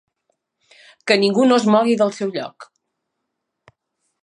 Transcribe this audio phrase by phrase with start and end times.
[1.11, 2.69] Que ningú no es mogui del seu lloc!